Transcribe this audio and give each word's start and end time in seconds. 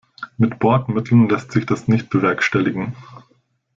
Mit 0.35 0.57
Bordmitteln 0.57 1.29
lässt 1.29 1.51
sich 1.51 1.67
das 1.67 1.87
nicht 1.87 2.09
bewerkstelligen. 2.09 2.95